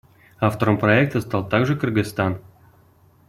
Автором 0.39 0.79
проекта 0.79 1.21
стал 1.21 1.47
также 1.47 1.77
Кыргызстан. 1.77 2.39